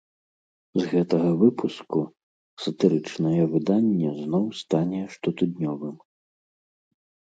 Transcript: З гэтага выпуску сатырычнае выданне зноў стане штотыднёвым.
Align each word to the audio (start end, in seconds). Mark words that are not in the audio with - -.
З 0.79 0.85
гэтага 0.93 1.29
выпуску 1.41 1.99
сатырычнае 2.67 3.43
выданне 3.53 4.09
зноў 4.23 4.43
стане 4.61 5.01
штотыднёвым. 5.15 5.95